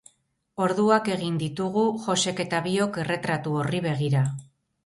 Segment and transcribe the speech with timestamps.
[0.67, 4.27] Orduak egin ditugu Joxek eta biok erretratu horri begira.